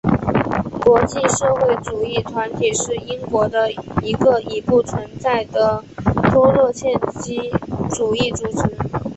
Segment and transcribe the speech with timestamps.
[0.83, 5.83] 国际社会主义团体是英国的一个已不存在的
[6.31, 6.85] 托洛茨
[7.21, 7.51] 基
[7.95, 8.75] 主义组织。